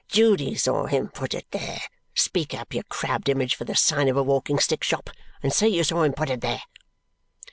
[0.07, 1.79] Judy saw him put it there.
[2.15, 5.11] Speak up, you crabbed image for the sign of a walking stick shop,
[5.43, 6.63] and say you saw him put it there!"